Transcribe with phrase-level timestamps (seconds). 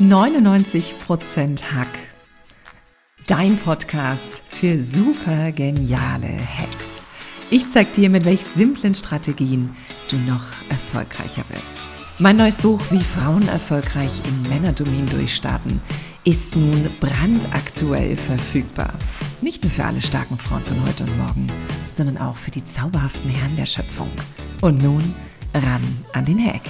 [0.00, 1.86] 99% Hack.
[3.28, 7.06] Dein Podcast für super geniale Hacks.
[7.48, 9.76] Ich zeig dir, mit welch simplen Strategien
[10.10, 11.88] du noch erfolgreicher wirst.
[12.18, 15.80] Mein neues Buch Wie Frauen erfolgreich im Männerdomin durchstarten
[16.24, 18.94] ist nun brandaktuell verfügbar.
[19.42, 21.46] Nicht nur für alle starken Frauen von heute und morgen,
[21.88, 24.10] sondern auch für die zauberhaften Herren der Schöpfung.
[24.60, 25.14] Und nun
[25.54, 25.82] ran
[26.14, 26.62] an den Hack.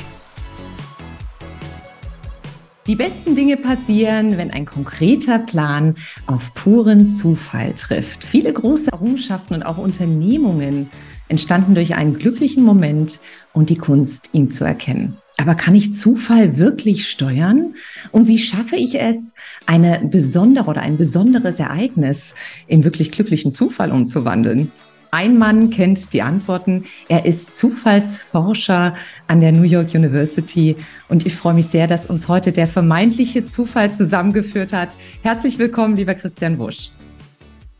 [2.86, 5.94] Die besten Dinge passieren, wenn ein konkreter Plan
[6.26, 8.24] auf puren Zufall trifft.
[8.24, 10.90] Viele große Errungenschaften und auch Unternehmungen
[11.28, 13.20] entstanden durch einen glücklichen Moment
[13.54, 15.16] und die Kunst, ihn zu erkennen.
[15.38, 17.74] Aber kann ich Zufall wirklich steuern?
[18.12, 22.34] Und wie schaffe ich es, eine besondere oder ein besonderes Ereignis
[22.66, 24.70] in wirklich glücklichen Zufall umzuwandeln?
[25.14, 26.86] Ein Mann kennt die Antworten.
[27.08, 28.96] Er ist Zufallsforscher
[29.28, 30.74] an der New York University
[31.08, 34.96] und ich freue mich sehr, dass uns heute der vermeintliche Zufall zusammengeführt hat.
[35.22, 36.90] Herzlich willkommen, lieber Christian Wusch.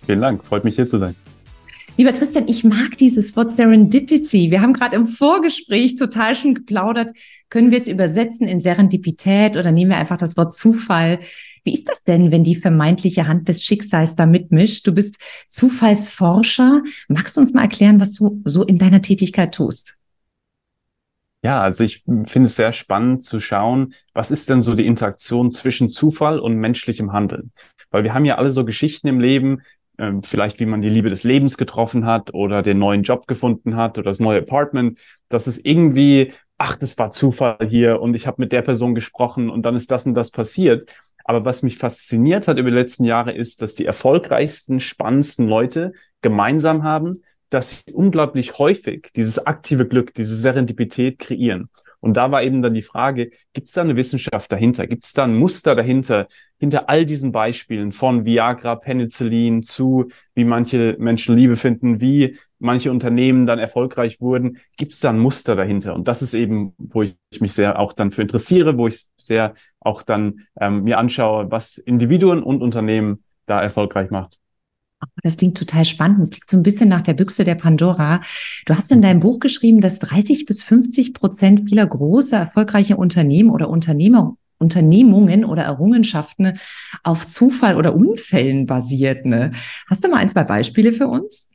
[0.07, 1.17] Vielen Dank, freut mich hier zu sein.
[1.97, 4.53] Lieber Christian, ich mag dieses Wort Serendipity.
[4.53, 7.17] Wir haben gerade im Vorgespräch total schon geplaudert.
[7.51, 11.19] Können wir es übersetzen in Serendipität oder nehmen wir einfach das Wort Zufall?
[11.65, 14.87] Wie ist das denn, wenn die vermeintliche Hand des Schicksals da mitmischt?
[14.87, 15.17] Du bist
[15.49, 16.83] Zufallsforscher.
[17.09, 19.97] Magst du uns mal erklären, was du so in deiner Tätigkeit tust?
[21.43, 25.51] Ja, also ich finde es sehr spannend zu schauen, was ist denn so die Interaktion
[25.51, 27.53] zwischen Zufall und menschlichem Handeln?
[27.91, 29.61] Weil wir haben ja alle so Geschichten im Leben,
[29.99, 33.77] ähm, vielleicht wie man die Liebe des Lebens getroffen hat oder den neuen Job gefunden
[33.77, 34.99] hat oder das neue Apartment,
[35.29, 39.51] dass es irgendwie, ach, das war Zufall hier und ich habe mit der Person gesprochen
[39.51, 40.91] und dann ist das und das passiert.
[41.25, 45.93] Aber was mich fasziniert hat über die letzten Jahre ist, dass die erfolgreichsten, spannendsten Leute
[46.23, 51.69] gemeinsam haben, dass sie unglaublich häufig dieses aktive Glück, diese Serendipität kreieren.
[52.01, 54.87] Und da war eben dann die Frage, gibt es da eine Wissenschaft dahinter?
[54.87, 56.27] Gibt es da ein Muster dahinter,
[56.59, 62.91] hinter all diesen Beispielen von Viagra, Penicillin zu, wie manche Menschen Liebe finden, wie manche
[62.91, 64.59] Unternehmen dann erfolgreich wurden?
[64.77, 65.95] Gibt es da ein Muster dahinter?
[65.95, 69.55] Und das ist eben, wo ich mich sehr auch dann für interessiere, wo ich sehr
[69.81, 74.39] auch dann ähm, mir anschaue, was Individuen und Unternehmen da erfolgreich macht.
[75.23, 76.23] Das klingt total spannend.
[76.23, 78.21] Es klingt so ein bisschen nach der Büchse der Pandora.
[78.65, 83.51] Du hast in deinem Buch geschrieben, dass 30 bis 50 Prozent vieler großer, erfolgreicher Unternehmen
[83.51, 86.59] oder Unternehmer, Unternehmungen oder Errungenschaften
[87.03, 89.27] auf Zufall oder Unfällen basiert.
[89.27, 89.53] Ne?
[89.89, 91.51] Hast du mal ein, zwei Beispiele für uns?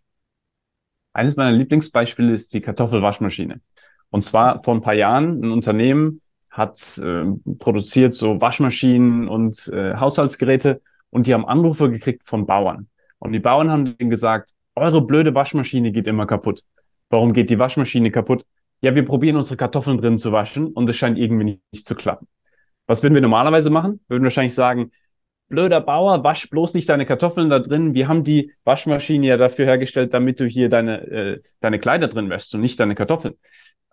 [1.14, 3.62] Eines meiner Lieblingsbeispiele ist die Kartoffelwaschmaschine.
[4.10, 7.26] Und zwar vor ein paar Jahren ein Unternehmen hat äh,
[7.60, 12.88] produziert so Waschmaschinen und äh, Haushaltsgeräte und die haben Anrufe gekriegt von Bauern.
[13.20, 16.64] Und die Bauern haben denen gesagt, eure blöde Waschmaschine geht immer kaputt.
[17.10, 18.46] Warum geht die Waschmaschine kaputt?
[18.82, 21.96] Ja, wir probieren unsere Kartoffeln drin zu waschen und es scheint irgendwie nicht, nicht zu
[21.96, 22.28] klappen.
[22.88, 24.00] Was würden wir normalerweise machen?
[24.08, 24.92] Wir würden wahrscheinlich sagen,
[25.50, 27.94] blöder Bauer, wasch bloß nicht deine Kartoffeln da drin.
[27.94, 32.30] Wir haben die Waschmaschine ja dafür hergestellt, damit du hier deine, äh, deine Kleider drin
[32.30, 33.34] wäschst und nicht deine Kartoffeln.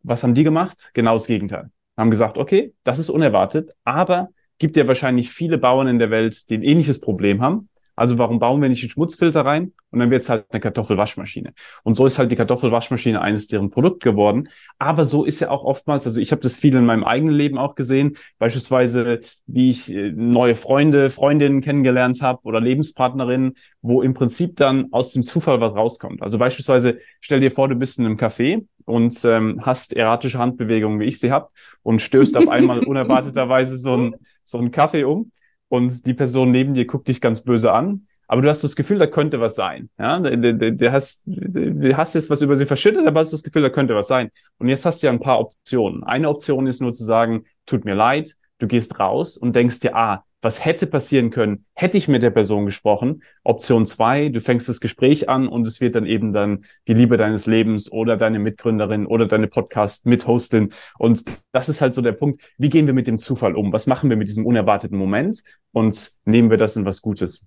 [0.02, 0.90] Was haben die gemacht?
[0.94, 1.70] Genau das Gegenteil.
[1.96, 4.28] Haben gesagt, okay, das ist unerwartet, aber
[4.58, 7.68] gibt ja wahrscheinlich viele Bauern in der Welt, die ein ähnliches Problem haben.
[7.96, 11.54] Also warum bauen wir nicht einen Schmutzfilter rein und dann wird es halt eine Kartoffelwaschmaschine.
[11.82, 14.48] Und so ist halt die Kartoffelwaschmaschine eines deren Produkt geworden.
[14.78, 17.56] Aber so ist ja auch oftmals, also ich habe das viel in meinem eigenen Leben
[17.56, 24.14] auch gesehen, beispielsweise wie ich äh, neue Freunde, Freundinnen kennengelernt habe oder Lebenspartnerinnen, wo im
[24.14, 26.22] Prinzip dann aus dem Zufall was rauskommt.
[26.22, 31.00] Also beispielsweise stell dir vor, du bist in einem Café und ähm, hast erratische Handbewegungen,
[31.00, 31.48] wie ich sie habe,
[31.82, 35.32] und stößt auf einmal unerwarteterweise so ein so ein Kaffee um
[35.68, 38.98] und die Person neben dir guckt dich ganz böse an, aber du hast das Gefühl,
[38.98, 39.88] da könnte was sein.
[39.98, 43.70] Ja, du, hast, du hast jetzt was über sie verschüttet, aber hast das Gefühl, da
[43.70, 44.30] könnte was sein.
[44.58, 46.02] Und jetzt hast du ja ein paar Optionen.
[46.02, 49.94] Eine Option ist nur zu sagen, tut mir leid, du gehst raus und denkst dir,
[49.94, 53.22] ah, was hätte passieren können, hätte ich mit der Person gesprochen.
[53.42, 57.16] Option zwei, du fängst das Gespräch an und es wird dann eben dann die Liebe
[57.16, 60.72] deines Lebens oder deine Mitgründerin oder deine Podcast-Mithostin.
[60.98, 63.72] Und das ist halt so der Punkt, wie gehen wir mit dem Zufall um?
[63.72, 65.42] Was machen wir mit diesem unerwarteten Moment
[65.72, 67.46] und nehmen wir das in was Gutes?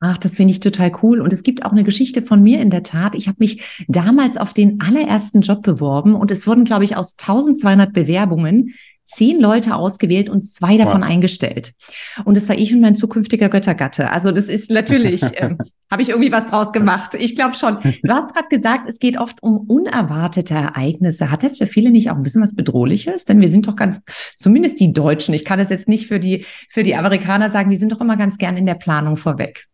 [0.00, 1.22] Ach, das finde ich total cool.
[1.22, 3.14] Und es gibt auch eine Geschichte von mir in der Tat.
[3.14, 7.14] Ich habe mich damals auf den allerersten Job beworben und es wurden, glaube ich, aus
[7.18, 8.74] 1200 Bewerbungen
[9.06, 11.08] zehn Leute ausgewählt und zwei davon wow.
[11.08, 11.72] eingestellt.
[12.24, 14.10] Und das war ich und mein zukünftiger Göttergatte.
[14.10, 15.58] Also das ist natürlich, ähm,
[15.90, 17.14] habe ich irgendwie was draus gemacht.
[17.14, 17.78] Ich glaube schon.
[18.02, 21.30] Du hast gerade gesagt, es geht oft um unerwartete Ereignisse.
[21.30, 23.24] Hat das für viele nicht auch ein bisschen was Bedrohliches?
[23.24, 24.02] Denn wir sind doch ganz,
[24.36, 27.76] zumindest die Deutschen, ich kann das jetzt nicht für die, für die Amerikaner sagen, die
[27.76, 29.66] sind doch immer ganz gern in der Planung vorweg.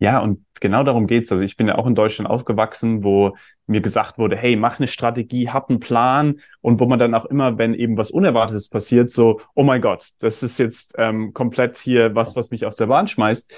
[0.00, 1.30] Ja, und genau darum geht's.
[1.30, 3.36] Also ich bin ja auch in Deutschland aufgewachsen, wo
[3.66, 7.26] mir gesagt wurde, hey, mach eine Strategie, hab einen Plan und wo man dann auch
[7.26, 11.76] immer, wenn eben was Unerwartetes passiert, so, oh mein Gott, das ist jetzt ähm, komplett
[11.76, 13.52] hier was, was mich aus der Bahn schmeißt.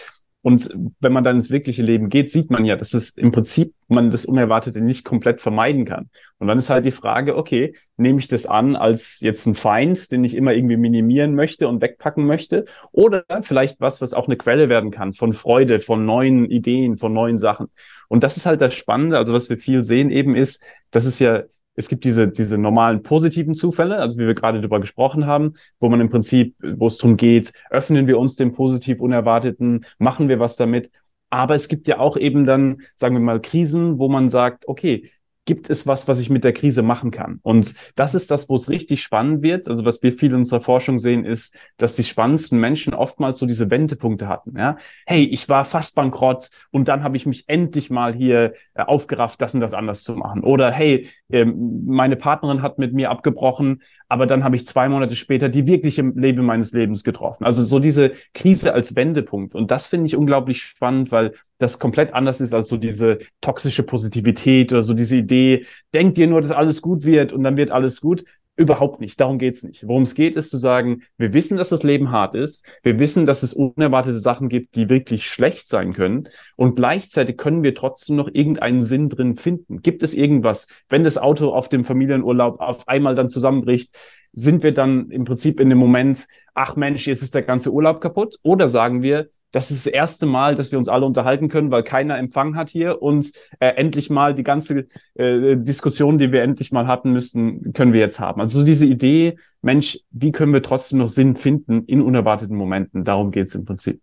[0.44, 0.69] Und
[1.00, 4.11] wenn man dann ins wirkliche Leben geht, sieht man ja, dass es im Prinzip man
[4.11, 6.11] das Unerwartete nicht komplett vermeiden kann.
[6.38, 10.12] Und dann ist halt die Frage, okay, nehme ich das an als jetzt ein Feind,
[10.12, 12.67] den ich immer irgendwie minimieren möchte und wegpacken möchte?
[12.93, 17.14] Oder vielleicht was, was auch eine Quelle werden kann von Freude, von neuen Ideen, von
[17.14, 17.69] neuen Sachen.
[18.08, 19.17] Und das ist halt das Spannende.
[19.17, 21.44] Also was wir viel sehen eben ist, dass es ja
[21.75, 25.88] es gibt diese, diese normalen positiven Zufälle, also wie wir gerade darüber gesprochen haben, wo
[25.88, 30.38] man im Prinzip, wo es darum geht, öffnen wir uns dem positiv Unerwarteten, machen wir
[30.41, 30.91] was damit.
[31.31, 35.11] Aber es gibt ja auch eben dann, sagen wir mal, Krisen, wo man sagt, okay,
[35.44, 37.38] gibt es was, was ich mit der Krise machen kann?
[37.43, 39.69] Und das ist das, wo es richtig spannend wird.
[39.69, 43.46] Also was wir viel in unserer Forschung sehen, ist, dass die spannendsten Menschen oftmals so
[43.46, 44.56] diese Wendepunkte hatten.
[44.56, 44.76] Ja,
[45.06, 49.41] hey, ich war fast bankrott und dann habe ich mich endlich mal hier äh, aufgerafft,
[49.41, 50.43] das und das anders zu machen.
[50.43, 53.82] Oder hey, äh, meine Partnerin hat mit mir abgebrochen,
[54.14, 57.43] aber dann habe ich zwei Monate später die wirkliche Lebe meines Lebens getroffen.
[57.43, 59.56] Also so diese Krise als Wendepunkt.
[59.56, 63.82] Und das finde ich unglaublich spannend, weil das komplett anders ist als so diese toxische
[63.82, 67.72] Positivität oder so diese Idee, denkt dir nur, dass alles gut wird und dann wird
[67.72, 68.25] alles gut.
[68.56, 69.20] Überhaupt nicht.
[69.20, 69.86] Darum geht's nicht.
[69.88, 72.78] Worum es geht, ist zu sagen, wir wissen, dass das Leben hart ist.
[72.84, 76.28] Wir wissen, dass es unerwartete Sachen gibt, die wirklich schlecht sein können.
[76.54, 79.82] Und gleichzeitig können wir trotzdem noch irgendeinen Sinn drin finden.
[79.82, 83.98] Gibt es irgendwas, wenn das Auto auf dem Familienurlaub auf einmal dann zusammenbricht,
[84.32, 88.00] sind wir dann im Prinzip in dem Moment, ach Mensch, jetzt ist der ganze Urlaub
[88.00, 88.38] kaputt?
[88.42, 91.84] Oder sagen wir, das ist das erste Mal, dass wir uns alle unterhalten können, weil
[91.84, 93.30] keiner Empfang hat hier und
[93.60, 98.00] äh, endlich mal die ganze äh, Diskussion, die wir endlich mal hatten müssten, können wir
[98.00, 98.40] jetzt haben.
[98.40, 103.04] Also diese Idee, Mensch, wie können wir trotzdem noch Sinn finden in unerwarteten Momenten?
[103.04, 104.00] Darum geht es im Prinzip.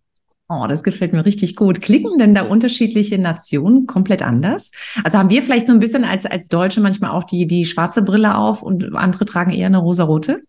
[0.47, 1.81] Oh, das gefällt mir richtig gut.
[1.81, 4.71] Klicken denn da unterschiedliche Nationen komplett anders?
[5.03, 8.03] Also haben wir vielleicht so ein bisschen als, als Deutsche manchmal auch die, die schwarze
[8.03, 10.43] Brille auf und andere tragen eher eine rosarote?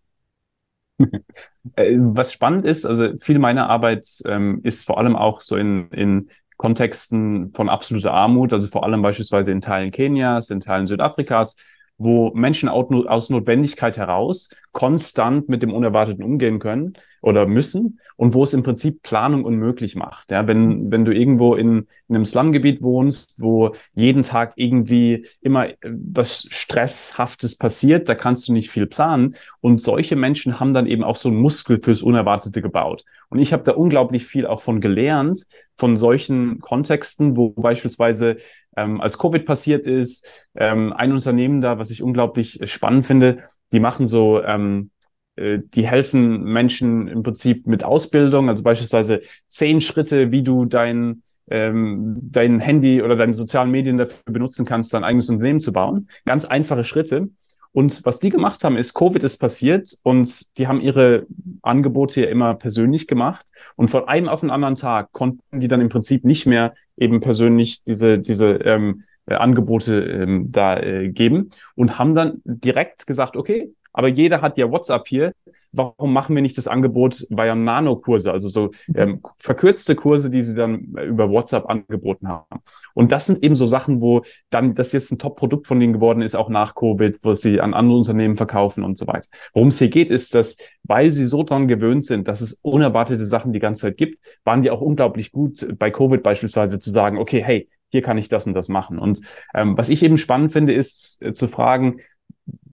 [1.75, 5.89] Äh, was spannend ist, also viel meiner Arbeit ähm, ist vor allem auch so in,
[5.91, 11.57] in Kontexten von absoluter Armut, also vor allem beispielsweise in Teilen Kenias, in Teilen Südafrikas,
[11.97, 16.93] wo Menschen aus Notwendigkeit heraus konstant mit dem Unerwarteten umgehen können
[17.23, 20.29] oder müssen und wo es im Prinzip Planung unmöglich macht.
[20.29, 25.69] Ja, wenn, wenn du irgendwo in, in einem Slumgebiet wohnst, wo jeden Tag irgendwie immer
[25.69, 29.35] äh, was Stresshaftes passiert, da kannst du nicht viel planen.
[29.61, 33.05] Und solche Menschen haben dann eben auch so einen Muskel fürs Unerwartete gebaut.
[33.29, 35.45] Und ich habe da unglaublich viel auch von gelernt,
[35.77, 38.35] von solchen Kontexten, wo beispielsweise
[38.75, 43.79] ähm, als Covid passiert ist, ähm, ein Unternehmen da, was ich unglaublich spannend finde, die
[43.79, 44.92] machen so ähm, äh,
[45.35, 52.17] die helfen Menschen im Prinzip mit Ausbildung, also beispielsweise zehn Schritte, wie du dein, ähm,
[52.21, 56.07] dein Handy oder deine sozialen Medien dafür benutzen kannst, dein eigenes Unternehmen zu bauen.
[56.25, 57.29] Ganz einfache Schritte.
[57.73, 61.25] Und was die gemacht haben, ist, Covid ist passiert und die haben ihre
[61.63, 63.47] Angebote ja immer persönlich gemacht.
[63.75, 67.19] Und von einem auf den anderen Tag konnten die dann im Prinzip nicht mehr eben
[67.19, 73.35] persönlich diese, diese ähm, äh, Angebote ähm, da äh, geben und haben dann direkt gesagt,
[73.35, 75.33] okay, aber jeder hat ja WhatsApp hier.
[75.75, 80.53] Warum machen wir nicht das Angebot via Nano-Kurse, also so ähm, verkürzte Kurse, die sie
[80.53, 82.61] dann über WhatsApp angeboten haben?
[82.93, 86.21] Und das sind eben so Sachen, wo dann das jetzt ein Top-Produkt von denen geworden
[86.21, 89.27] ist, auch nach Covid, wo sie an andere Unternehmen verkaufen und so weiter.
[89.53, 93.25] Worum es hier geht, ist, dass, weil sie so dran gewöhnt sind, dass es unerwartete
[93.25, 97.17] Sachen die ganze Zeit gibt, waren die auch unglaublich gut bei Covid beispielsweise zu sagen,
[97.17, 98.97] okay, hey, hier kann ich das und das machen.
[98.97, 99.21] Und
[99.53, 101.97] ähm, was ich eben spannend finde, ist äh, zu fragen,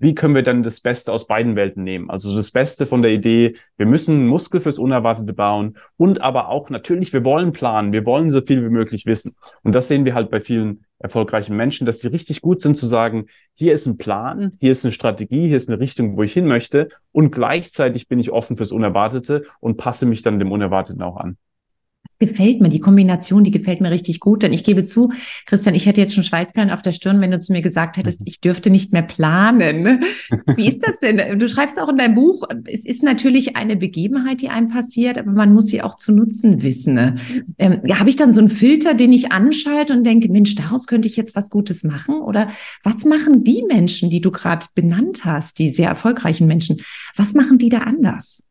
[0.00, 2.10] wie können wir dann das Beste aus beiden Welten nehmen?
[2.10, 6.70] Also das Beste von der Idee, wir müssen Muskel fürs Unerwartete bauen und aber auch
[6.70, 9.36] natürlich, wir wollen planen, wir wollen so viel wie möglich wissen.
[9.62, 12.86] Und das sehen wir halt bei vielen erfolgreichen Menschen, dass sie richtig gut sind zu
[12.86, 16.32] sagen, hier ist ein Plan, hier ist eine Strategie, hier ist eine Richtung, wo ich
[16.32, 21.02] hin möchte und gleichzeitig bin ich offen fürs Unerwartete und passe mich dann dem Unerwarteten
[21.02, 21.36] auch an
[22.20, 24.42] gefällt mir, die Kombination, die gefällt mir richtig gut.
[24.42, 25.10] Denn ich gebe zu,
[25.46, 28.22] Christian, ich hätte jetzt schon Schweißperlen auf der Stirn, wenn du zu mir gesagt hättest,
[28.26, 30.04] ich dürfte nicht mehr planen.
[30.56, 31.38] Wie ist das denn?
[31.38, 35.32] Du schreibst auch in deinem Buch, es ist natürlich eine Begebenheit, die einem passiert, aber
[35.32, 36.94] man muss sie auch zu nutzen wissen.
[36.94, 37.14] Ne?
[37.58, 41.08] Ähm, Habe ich dann so einen Filter, den ich anschalte und denke, Mensch, daraus könnte
[41.08, 42.20] ich jetzt was Gutes machen?
[42.20, 42.48] Oder
[42.82, 46.80] was machen die Menschen, die du gerade benannt hast, die sehr erfolgreichen Menschen,
[47.16, 48.44] was machen die da anders?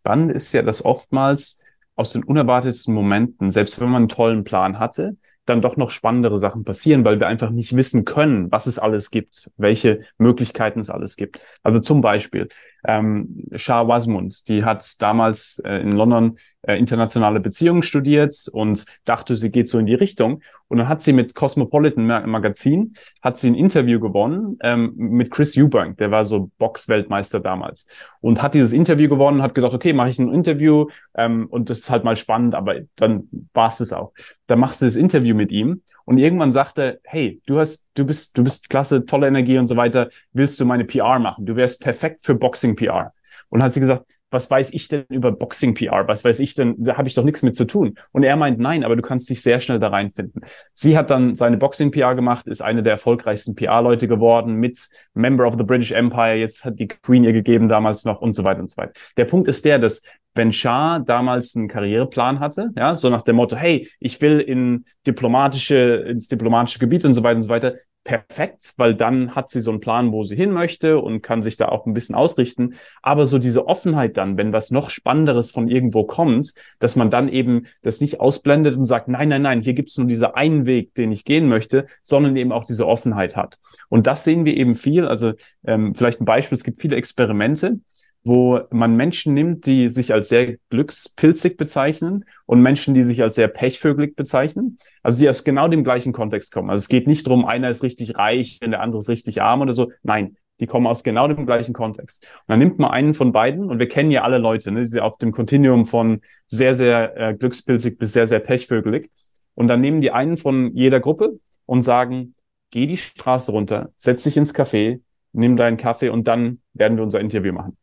[0.00, 1.60] Spannend ist ja, dass oftmals
[1.96, 6.38] aus den unerwartetsten Momenten, selbst wenn man einen tollen Plan hatte, dann doch noch spannendere
[6.38, 10.90] Sachen passieren, weil wir einfach nicht wissen können, was es alles gibt, welche Möglichkeiten es
[10.90, 11.40] alles gibt.
[11.62, 12.48] Also zum Beispiel,
[12.86, 14.48] ähm, Shah Wasmund.
[14.48, 19.78] Die hat damals äh, in London äh, internationale Beziehungen studiert und dachte, sie geht so
[19.78, 20.42] in die Richtung.
[20.68, 25.56] Und dann hat sie mit Cosmopolitan Magazin, hat sie ein Interview gewonnen ähm, mit Chris
[25.56, 27.86] Eubank, der war so Box-Weltmeister damals.
[28.20, 31.78] Und hat dieses Interview gewonnen, hat gesagt, okay, mache ich ein Interview ähm, und das
[31.78, 34.12] ist halt mal spannend, aber dann war es das auch.
[34.48, 38.38] Da macht sie das Interview mit ihm und irgendwann sagte, hey, du hast, du bist,
[38.38, 41.44] du bist klasse, tolle Energie und so weiter, willst du meine PR machen?
[41.44, 43.12] Du wärst perfekt für Boxing PR.
[43.48, 46.06] Und hat sie gesagt, was weiß ich denn über Boxing PR?
[46.06, 46.74] Was weiß ich denn?
[46.78, 47.96] Da habe ich doch nichts mit zu tun.
[48.12, 50.42] Und er meint, nein, aber du kannst dich sehr schnell da reinfinden.
[50.74, 55.46] Sie hat dann seine Boxing PR gemacht, ist eine der erfolgreichsten PR-Leute geworden, mit Member
[55.46, 56.34] of the British Empire.
[56.34, 58.92] Jetzt hat die Queen ihr gegeben damals noch und so weiter und so weiter.
[59.16, 60.02] Der Punkt ist der, dass
[60.36, 64.84] wenn Shah damals einen Karriereplan hatte, ja, so nach dem Motto, hey, ich will in
[65.06, 65.76] diplomatische,
[66.08, 67.74] ins diplomatische Gebiet und so weiter und so weiter,
[68.06, 71.56] perfekt, weil dann hat sie so einen Plan, wo sie hin möchte und kann sich
[71.56, 72.74] da auch ein bisschen ausrichten.
[73.02, 77.28] Aber so diese Offenheit dann, wenn was noch Spannenderes von irgendwo kommt, dass man dann
[77.28, 80.94] eben das nicht ausblendet und sagt, nein, nein, nein, hier gibt's nur diese einen Weg,
[80.94, 83.58] den ich gehen möchte, sondern eben auch diese Offenheit hat.
[83.88, 85.08] Und das sehen wir eben viel.
[85.08, 85.32] Also
[85.66, 87.80] ähm, vielleicht ein Beispiel, es gibt viele Experimente,
[88.26, 93.36] wo man Menschen nimmt, die sich als sehr glückspilzig bezeichnen und Menschen, die sich als
[93.36, 94.78] sehr pechvögelig bezeichnen.
[95.04, 96.68] Also die aus genau dem gleichen Kontext kommen.
[96.68, 99.60] Also es geht nicht darum, einer ist richtig reich und der andere ist richtig arm
[99.60, 99.92] oder so.
[100.02, 102.24] Nein, die kommen aus genau dem gleichen Kontext.
[102.24, 105.00] Und dann nimmt man einen von beiden und wir kennen ja alle Leute, ne, die
[105.00, 109.08] auf dem Kontinuum von sehr, sehr äh, glückspilzig bis sehr, sehr pechvögelig.
[109.54, 112.32] Und dann nehmen die einen von jeder Gruppe und sagen,
[112.70, 115.00] geh die Straße runter, setz dich ins Café,
[115.32, 117.76] nimm deinen Kaffee und dann werden wir unser Interview machen.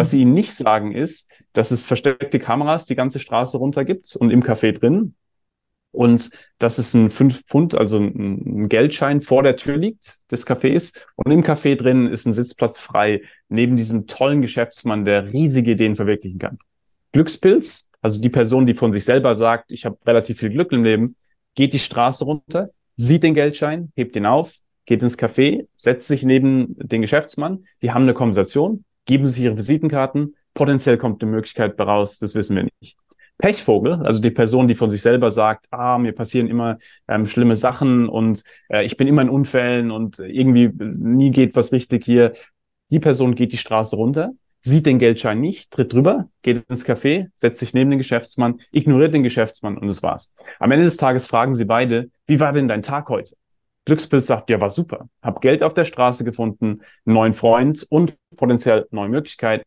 [0.00, 4.16] Was sie ihnen nicht sagen ist, dass es versteckte Kameras die ganze Straße runter gibt
[4.16, 5.14] und im Café drin.
[5.92, 11.04] Und dass es ein 5 Pfund, also ein Geldschein vor der Tür liegt des Cafés.
[11.16, 15.96] Und im Café drin ist ein Sitzplatz frei, neben diesem tollen Geschäftsmann, der riesige Ideen
[15.96, 16.58] verwirklichen kann.
[17.12, 20.82] Glückspilz, also die Person, die von sich selber sagt, ich habe relativ viel Glück im
[20.82, 21.14] Leben,
[21.54, 26.22] geht die Straße runter, sieht den Geldschein, hebt ihn auf, geht ins Café, setzt sich
[26.22, 31.78] neben den Geschäftsmann, die haben eine Konversation, geben sich ihre Visitenkarten, potenziell kommt eine Möglichkeit
[31.78, 32.96] daraus, das wissen wir nicht.
[33.38, 36.76] Pechvogel, also die Person, die von sich selber sagt, ah, mir passieren immer
[37.08, 41.72] ähm, schlimme Sachen und äh, ich bin immer in Unfällen und irgendwie nie geht was
[41.72, 42.34] richtig hier.
[42.90, 47.28] Die Person geht die Straße runter, sieht den Geldschein nicht, tritt drüber, geht ins Café,
[47.34, 50.34] setzt sich neben den Geschäftsmann, ignoriert den Geschäftsmann und das war's.
[50.58, 53.34] Am Ende des Tages fragen sie beide, wie war denn dein Tag heute?
[53.84, 55.08] Glückspilz sagt, ja, war super.
[55.22, 59.64] Hab Geld auf der Straße gefunden, einen neuen Freund und potenziell neue Möglichkeit.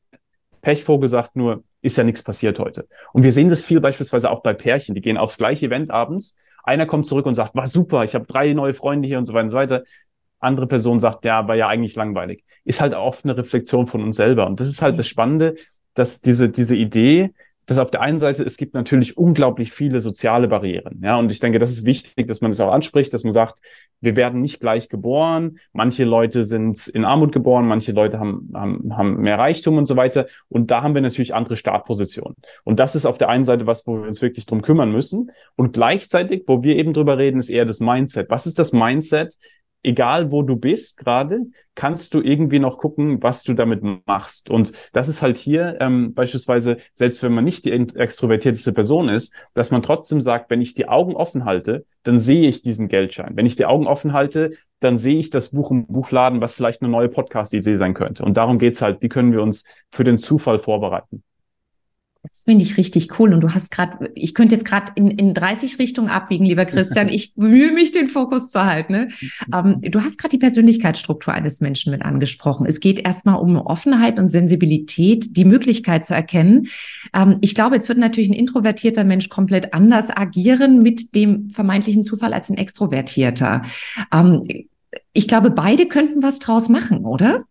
[0.62, 2.88] Pechvogel sagt nur, ist ja nichts passiert heute.
[3.12, 6.38] Und wir sehen das viel beispielsweise auch bei Pärchen, die gehen aufs gleiche Event abends.
[6.64, 9.34] Einer kommt zurück und sagt, war super, ich habe drei neue Freunde hier und so
[9.34, 9.84] weiter und so weiter.
[10.40, 12.44] Andere Person sagt, ja, war ja eigentlich langweilig.
[12.64, 14.48] Ist halt oft eine Reflexion von uns selber.
[14.48, 15.56] Und das ist halt das Spannende,
[15.94, 17.34] dass diese, diese Idee,
[17.66, 21.00] dass auf der einen Seite, es gibt natürlich unglaublich viele soziale Barrieren.
[21.02, 23.60] Ja, und ich denke, das ist wichtig, dass man das auch anspricht, dass man sagt,
[24.02, 25.60] wir werden nicht gleich geboren.
[25.72, 29.96] Manche Leute sind in Armut geboren, manche Leute haben, haben, haben mehr Reichtum und so
[29.96, 30.26] weiter.
[30.50, 32.36] Und da haben wir natürlich andere Startpositionen.
[32.66, 35.32] Und das ist auf der einen Seite was, wo wir uns wirklich drum kümmern müssen.
[35.56, 38.30] Und gleichzeitig, wo wir eben drüber reden, ist eher das Mindset.
[38.30, 39.38] Was ist das Mindset?
[39.84, 41.42] Egal wo du bist gerade,
[41.76, 44.50] kannst du irgendwie noch gucken, was du damit machst.
[44.50, 49.36] Und das ist halt hier ähm, beispielsweise, selbst wenn man nicht die extrovertierteste Person ist,
[49.54, 53.34] dass man trotzdem sagt, wenn ich die Augen offen halte, dann sehe ich diesen Geldschein.
[53.36, 56.82] Wenn ich die Augen offen halte, dann sehe ich das Buch im Buchladen, was vielleicht
[56.82, 58.24] eine neue Podcast-Idee sein könnte.
[58.24, 61.24] Und darum geht's halt, wie können wir uns für den Zufall vorbereiten.
[62.24, 63.34] Das finde ich richtig cool.
[63.34, 67.08] Und du hast gerade, ich könnte jetzt gerade in, in 30 Richtungen abbiegen, lieber Christian.
[67.14, 68.94] Ich bemühe mich, den Fokus zu halten.
[68.94, 69.08] Ne?
[69.54, 72.66] Ähm, du hast gerade die Persönlichkeitsstruktur eines Menschen mit angesprochen.
[72.66, 76.68] Es geht erstmal um Offenheit und Sensibilität, die Möglichkeit zu erkennen.
[77.14, 82.06] Ähm, ich glaube, jetzt wird natürlich ein introvertierter Mensch komplett anders agieren mit dem vermeintlichen
[82.06, 83.64] Zufall als ein extrovertierter.
[84.14, 84.44] Ähm,
[85.12, 87.44] ich glaube, beide könnten was draus machen, oder?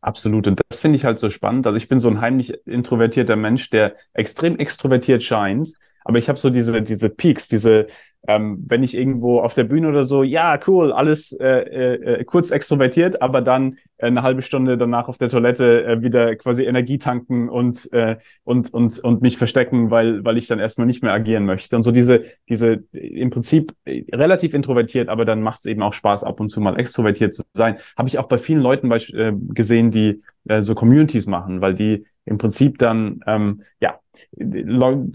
[0.00, 0.46] Absolut.
[0.46, 1.66] Und das finde ich halt so spannend.
[1.66, 5.72] Also ich bin so ein heimlich introvertierter Mensch, der extrem extrovertiert scheint.
[6.04, 7.86] Aber ich habe so diese, diese Peaks, diese,
[8.26, 12.50] ähm, wenn ich irgendwo auf der Bühne oder so, ja, cool, alles äh, äh, kurz
[12.50, 16.98] extrovertiert, aber dann äh, eine halbe Stunde danach auf der Toilette äh, wieder quasi Energie
[16.98, 21.12] tanken und, äh, und, und, und mich verstecken, weil, weil ich dann erstmal nicht mehr
[21.12, 21.76] agieren möchte.
[21.76, 26.24] Und so diese, diese im Prinzip relativ introvertiert, aber dann macht es eben auch Spaß,
[26.24, 27.76] ab und zu mal extrovertiert zu sein.
[27.96, 32.04] Habe ich auch bei vielen Leuten äh, gesehen, die äh, so Communities machen, weil die
[32.24, 33.98] im Prinzip dann, ähm, ja,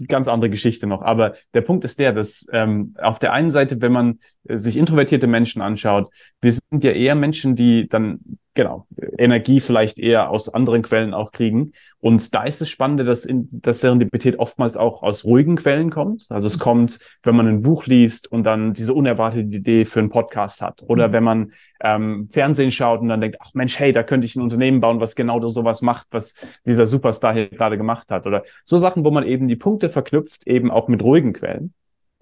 [0.08, 1.02] ganz andere Geschichte noch.
[1.02, 4.76] Aber der Punkt ist der, dass ähm, auf der einen Seite, wenn man äh, sich
[4.76, 6.10] introvertierte Menschen anschaut,
[6.40, 8.86] wir sind ja eher Menschen, die dann genau,
[9.18, 11.72] Energie vielleicht eher aus anderen Quellen auch kriegen.
[12.00, 16.26] Und da ist es spannend, dass, in, dass Serendipität oftmals auch aus ruhigen Quellen kommt.
[16.28, 20.10] Also es kommt, wenn man ein Buch liest und dann diese unerwartete Idee für einen
[20.10, 20.82] Podcast hat.
[20.86, 21.12] Oder mhm.
[21.12, 24.42] wenn man ähm, Fernsehen schaut und dann denkt, ach Mensch, hey, da könnte ich ein
[24.42, 28.26] Unternehmen bauen, was genau sowas macht, was dieser Superstar hier gerade gemacht hat.
[28.26, 31.74] Oder so Sachen, wo man eben die Punkte verknüpft, eben auch mit ruhigen Quellen.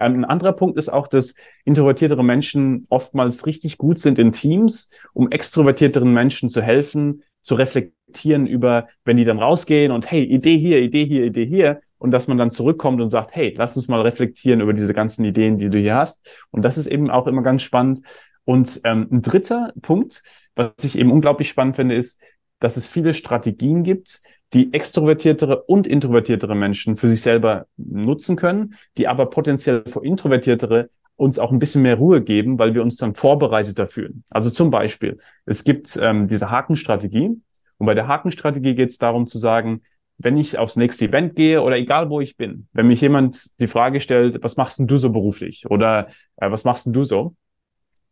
[0.03, 5.31] Ein anderer Punkt ist auch, dass introvertiertere Menschen oftmals richtig gut sind in Teams, um
[5.31, 10.81] extrovertierteren Menschen zu helfen, zu reflektieren über, wenn die dann rausgehen und hey, Idee hier,
[10.81, 11.81] Idee hier, Idee hier.
[11.99, 15.25] Und dass man dann zurückkommt und sagt, hey, lass uns mal reflektieren über diese ganzen
[15.25, 16.29] Ideen, die du hier hast.
[16.51, 18.01] Und das ist eben auch immer ganz spannend.
[18.45, 20.25] Und ähm, ein dritter Punkt,
[20.57, 22.21] was ich eben unglaublich spannend finde, ist,
[22.59, 24.23] dass es viele Strategien gibt,
[24.55, 30.91] die extrovertiertere und introvertiertere Menschen für sich selber nutzen können, die aber potenziell für introvertiertere
[31.17, 34.25] uns auch ein bisschen mehr Ruhe geben, weil wir uns dann vorbereiteter fühlen.
[34.31, 37.41] Also zum Beispiel, es gibt ähm, diese Hakenstrategie.
[37.79, 39.83] Und bei der Hakenstrategie geht es darum zu sagen,
[40.19, 43.67] wenn ich aufs nächste Event gehe oder egal wo ich bin, wenn mich jemand die
[43.67, 45.65] Frage stellt, was machst denn du so beruflich?
[45.69, 47.35] Oder äh, was machst denn du so,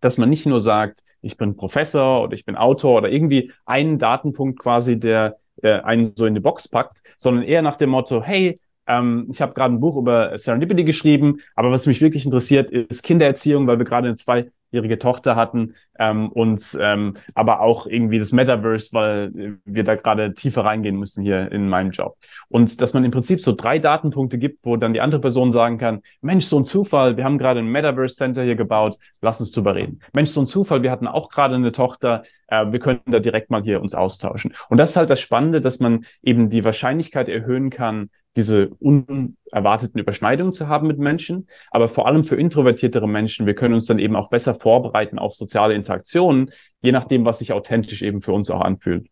[0.01, 3.99] dass man nicht nur sagt, ich bin Professor oder ich bin Autor oder irgendwie einen
[3.99, 8.23] Datenpunkt quasi, der äh, einen so in die Box packt, sondern eher nach dem Motto,
[8.23, 12.71] hey, ähm, ich habe gerade ein Buch über Serendipity geschrieben, aber was mich wirklich interessiert,
[12.71, 17.87] ist Kindererziehung, weil wir gerade eine zwei ihre Tochter hatten ähm, und ähm, aber auch
[17.87, 22.17] irgendwie das Metaverse, weil wir da gerade tiefer reingehen müssen hier in meinem Job.
[22.49, 25.79] Und dass man im Prinzip so drei Datenpunkte gibt, wo dann die andere Person sagen
[25.79, 29.53] kann, Mensch, so ein Zufall, wir haben gerade ein Metaverse Center hier gebaut, lass uns
[29.53, 30.01] drüber reden.
[30.15, 33.51] Mensch, so ein Zufall, wir hatten auch gerade eine Tochter, äh, wir könnten da direkt
[33.51, 34.55] mal hier uns austauschen.
[34.69, 40.01] Und das ist halt das Spannende, dass man eben die Wahrscheinlichkeit erhöhen kann, diese unerwarteten
[40.01, 43.99] Überschneidungen zu haben mit Menschen, aber vor allem für introvertiertere Menschen, wir können uns dann
[43.99, 46.51] eben auch besser vorbereiten auf soziale Interaktionen,
[46.83, 49.09] je nachdem, was sich authentisch eben für uns auch anfühlt.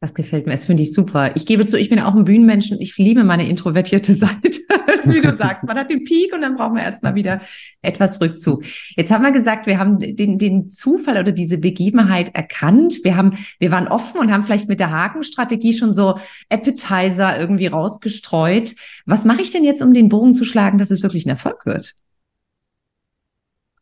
[0.00, 1.36] Das gefällt mir, das finde ich super.
[1.36, 4.60] Ich gebe zu, ich bin auch ein Bühnenmensch und ich liebe meine introvertierte Seite.
[5.04, 7.40] wie du sagst, man hat den Peak und dann brauchen wir erstmal wieder
[7.82, 8.64] etwas Rückzug.
[8.96, 13.00] Jetzt haben wir gesagt, wir haben den, den Zufall oder diese Begebenheit erkannt.
[13.02, 17.66] Wir haben, wir waren offen und haben vielleicht mit der Hakenstrategie schon so Appetizer irgendwie
[17.66, 18.74] rausgestreut.
[19.06, 21.66] Was mache ich denn jetzt, um den Bogen zu schlagen, dass es wirklich ein Erfolg
[21.66, 21.94] wird?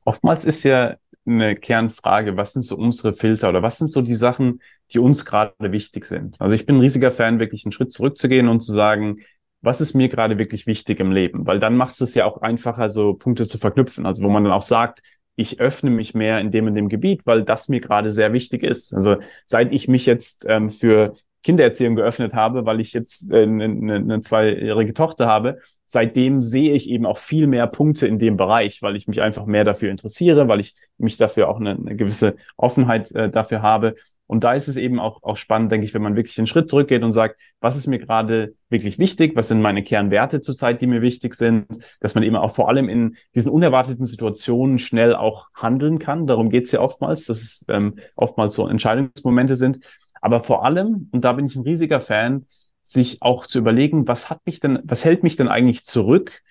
[0.05, 0.97] Oftmals ist ja
[1.29, 4.61] eine Kernfrage, was sind so unsere Filter oder was sind so die Sachen,
[4.93, 6.41] die uns gerade wichtig sind?
[6.41, 9.21] Also ich bin ein riesiger Fan, wirklich einen Schritt zurückzugehen und zu sagen,
[9.61, 11.47] was ist mir gerade wirklich wichtig im Leben?
[11.47, 14.07] Weil dann macht es ja auch einfacher, so Punkte zu verknüpfen.
[14.07, 15.03] Also wo man dann auch sagt,
[15.37, 18.63] ich öffne mich mehr in dem in dem Gebiet, weil das mir gerade sehr wichtig
[18.63, 18.93] ist.
[18.93, 21.15] Also seit ich mich jetzt ähm, für
[21.49, 25.61] Kindererziehung geöffnet habe, weil ich jetzt äh, eine, eine zweijährige Tochter habe.
[25.87, 29.47] Seitdem sehe ich eben auch viel mehr Punkte in dem Bereich, weil ich mich einfach
[29.47, 33.95] mehr dafür interessiere, weil ich mich dafür auch eine, eine gewisse Offenheit äh, dafür habe.
[34.27, 36.69] Und da ist es eben auch, auch spannend, denke ich, wenn man wirklich den Schritt
[36.69, 40.87] zurückgeht und sagt, was ist mir gerade wirklich wichtig, was sind meine Kernwerte zurzeit, die
[40.87, 41.67] mir wichtig sind,
[42.01, 46.27] dass man eben auch vor allem in diesen unerwarteten Situationen schnell auch handeln kann.
[46.27, 49.81] Darum geht es ja oftmals, dass es ähm, oftmals so Entscheidungsmomente sind.
[50.29, 52.45] Aber vor allem, und da bin ich ein riesiger Fan,
[52.83, 56.43] sich auch zu überlegen, was hat mich denn, was hält mich denn eigentlich zurück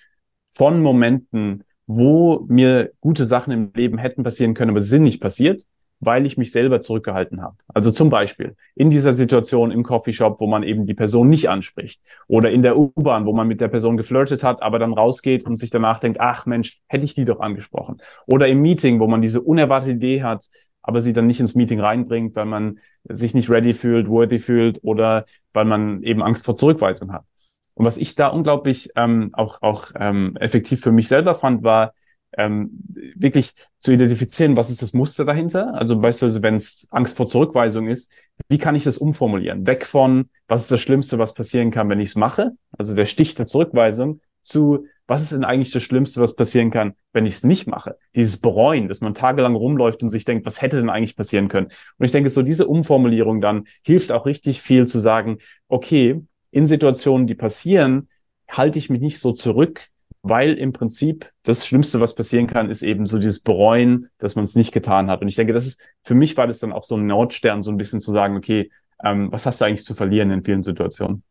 [0.49, 5.21] von Momenten, wo mir gute Sachen im Leben hätten passieren können, aber sie sind nicht
[5.21, 5.61] passiert,
[5.99, 7.57] weil ich mich selber zurückgehalten habe.
[7.67, 12.01] Also zum Beispiel in dieser Situation im Coffeeshop, wo man eben die Person nicht anspricht
[12.25, 15.57] oder in der U-Bahn, wo man mit der Person geflirtet hat, aber dann rausgeht und
[15.57, 18.01] sich danach denkt, ach Mensch, hätte ich die doch angesprochen.
[18.25, 20.47] Oder im Meeting, wo man diese unerwartete Idee hat,
[20.87, 24.79] aber sie dann nicht ins Meeting reinbringt, weil man sich nicht ready fühlt, worthy fühlt
[24.83, 27.25] oder weil man eben Angst vor Zurückweisung hat.
[27.73, 31.93] Und was ich da unglaublich ähm, auch, auch ähm, effektiv für mich selber fand, war
[32.37, 32.69] ähm,
[33.15, 35.73] wirklich zu identifizieren, was ist das Muster dahinter.
[35.73, 38.13] Also beispielsweise, wenn es Angst vor Zurückweisung ist,
[38.47, 39.67] wie kann ich das umformulieren?
[39.67, 42.53] Weg von, was ist das Schlimmste, was passieren kann, wenn ich es mache?
[42.77, 46.93] Also der Stich der Zurückweisung zu, was ist denn eigentlich das Schlimmste, was passieren kann,
[47.13, 47.97] wenn ich es nicht mache?
[48.15, 51.67] Dieses Bereuen, dass man tagelang rumläuft und sich denkt, was hätte denn eigentlich passieren können?
[51.97, 55.37] Und ich denke, so diese Umformulierung dann hilft auch richtig viel zu sagen,
[55.69, 58.09] okay, in Situationen, die passieren,
[58.49, 59.87] halte ich mich nicht so zurück,
[60.21, 64.43] weil im Prinzip das Schlimmste, was passieren kann, ist eben so dieses Bereuen, dass man
[64.43, 65.21] es nicht getan hat.
[65.21, 67.71] Und ich denke, das ist, für mich war das dann auch so ein Nordstern, so
[67.71, 68.71] ein bisschen zu sagen, okay,
[69.03, 71.23] ähm, was hast du eigentlich zu verlieren in vielen Situationen?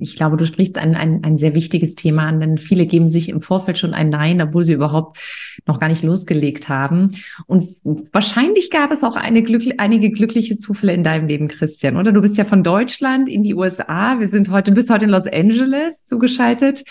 [0.00, 3.28] Ich glaube, du sprichst ein, ein, ein sehr wichtiges Thema an, denn viele geben sich
[3.28, 5.18] im Vorfeld schon ein Nein, obwohl sie überhaupt
[5.66, 7.08] noch gar nicht losgelegt haben.
[7.46, 7.68] Und
[8.12, 12.12] wahrscheinlich gab es auch eine glück, einige glückliche Zufälle in deinem Leben, Christian, oder?
[12.12, 14.20] Du bist ja von Deutschland in die USA.
[14.20, 16.84] Wir sind heute, du bist heute in Los Angeles zugeschaltet.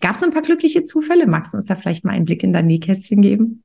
[0.00, 1.26] Gab es ein paar glückliche Zufälle?
[1.26, 3.62] Magst du uns da vielleicht mal einen Blick in dein Nähkästchen geben?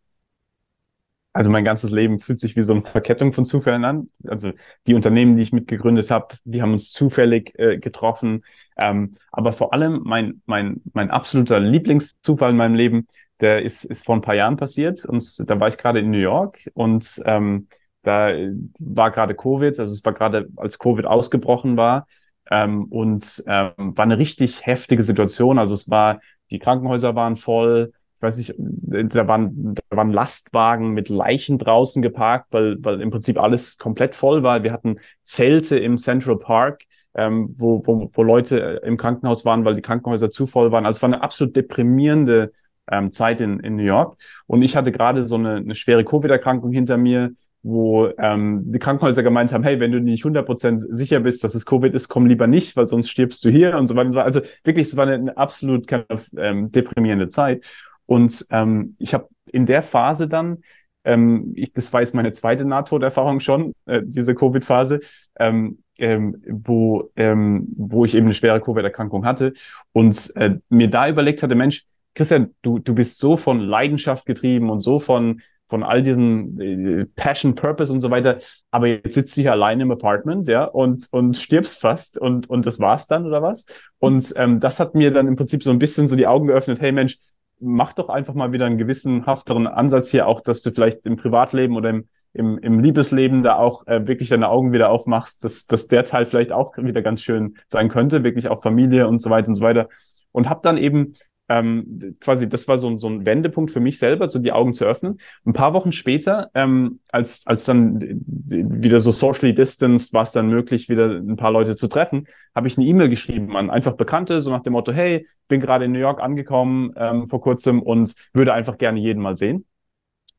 [1.33, 4.09] Also mein ganzes Leben fühlt sich wie so eine Verkettung von Zufällen an.
[4.27, 4.51] Also
[4.85, 8.43] die Unternehmen, die ich mitgegründet habe, die haben uns zufällig äh, getroffen.
[8.79, 13.07] Ähm, aber vor allem mein, mein, mein absoluter Lieblingszufall in meinem Leben,
[13.39, 15.05] der ist, ist vor ein paar Jahren passiert.
[15.05, 17.67] Und da war ich gerade in New York und ähm,
[18.03, 18.31] da
[18.79, 22.05] war gerade Covid, also es war gerade, als Covid ausgebrochen war.
[22.51, 25.57] Ähm, und ähm, war eine richtig heftige Situation.
[25.57, 26.19] Also es war,
[26.51, 32.47] die Krankenhäuser waren voll, weiß ich, da waren, da waren Lastwagen mit Leichen draußen geparkt,
[32.51, 34.63] weil, weil im Prinzip alles komplett voll war.
[34.63, 36.83] Wir hatten Zelte im Central Park,
[37.15, 40.85] ähm, wo, wo, wo Leute im Krankenhaus waren, weil die Krankenhäuser zu voll waren.
[40.85, 42.51] Also es war eine absolut deprimierende
[42.89, 44.17] ähm, Zeit in, in New York.
[44.47, 47.31] Und ich hatte gerade so eine, eine schwere Covid-Erkrankung hinter mir,
[47.63, 51.65] wo ähm, die Krankenhäuser gemeint haben, hey, wenn du nicht 100% sicher bist, dass es
[51.65, 54.25] Covid ist, komm lieber nicht, weil sonst stirbst du hier und so weiter.
[54.25, 57.65] Also wirklich, es war eine, eine absolut kind of, ähm, deprimierende Zeit.
[58.05, 60.59] Und ähm, ich habe in der Phase dann,
[61.03, 64.99] ähm, ich, das war jetzt meine zweite Nahtoderfahrung schon, äh, diese Covid-Phase,
[65.39, 69.53] ähm, ähm, wo, ähm, wo ich eben eine schwere Covid-Erkrankung hatte
[69.91, 71.83] und äh, mir da überlegt hatte, Mensch,
[72.15, 77.05] Christian, du, du bist so von Leidenschaft getrieben und so von, von all diesen äh,
[77.15, 78.37] Passion, Purpose und so weiter,
[78.71, 82.65] aber jetzt sitzt du hier allein im Apartment, ja, und, und stirbst fast und, und
[82.65, 83.65] das war's dann oder was?
[83.99, 86.81] Und ähm, das hat mir dann im Prinzip so ein bisschen so die Augen geöffnet,
[86.81, 87.17] hey Mensch,
[87.63, 91.75] mach doch einfach mal wieder einen gewissenhafteren Ansatz hier auch, dass du vielleicht im Privatleben
[91.75, 95.87] oder im, im, im Liebesleben da auch äh, wirklich deine Augen wieder aufmachst, dass, dass
[95.87, 99.49] der Teil vielleicht auch wieder ganz schön sein könnte, wirklich auch Familie und so weiter
[99.49, 99.89] und so weiter.
[100.31, 101.13] Und habe dann eben
[101.49, 104.85] ähm, quasi, das war so, so ein Wendepunkt für mich selber, so die Augen zu
[104.85, 105.19] öffnen.
[105.45, 110.47] Ein paar Wochen später, ähm, als, als dann wieder so socially distanced war es dann
[110.47, 114.39] möglich, wieder ein paar Leute zu treffen, habe ich eine E-Mail geschrieben an einfach Bekannte,
[114.41, 118.15] so nach dem Motto, hey, bin gerade in New York angekommen ähm, vor kurzem und
[118.33, 119.65] würde einfach gerne jeden mal sehen.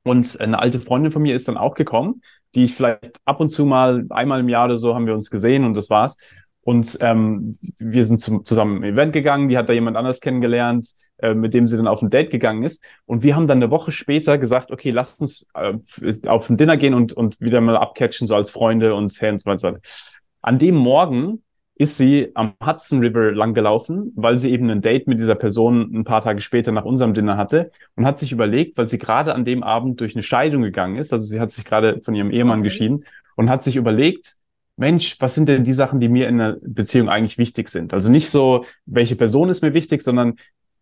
[0.05, 2.23] Und eine alte Freundin von mir ist dann auch gekommen,
[2.55, 5.31] die ich vielleicht ab und zu mal, einmal im Jahr oder so, haben wir uns
[5.31, 6.19] gesehen und das war's.
[6.64, 10.88] Und ähm, wir sind zum, zusammen im Event gegangen, die hat da jemand anders kennengelernt,
[11.18, 12.85] äh, mit dem sie dann auf ein Date gegangen ist.
[13.05, 15.74] Und wir haben dann eine Woche später gesagt, okay, lasst uns äh,
[16.27, 19.40] auf ein Dinner gehen und, und wieder mal abcatchen, so als Freunde und hey und
[19.40, 19.79] so weiter.
[20.40, 21.42] An dem Morgen
[21.77, 26.05] ist sie am Hudson River langgelaufen, weil sie eben ein Date mit dieser Person ein
[26.05, 29.44] paar Tage später nach unserem Dinner hatte und hat sich überlegt, weil sie gerade an
[29.44, 32.61] dem Abend durch eine Scheidung gegangen ist, also sie hat sich gerade von ihrem Ehemann
[32.61, 32.68] okay.
[32.68, 34.37] geschieden und hat sich überlegt,
[34.77, 37.93] Mensch, was sind denn die Sachen, die mir in einer Beziehung eigentlich wichtig sind?
[37.93, 40.35] Also nicht so, welche Person ist mir wichtig, sondern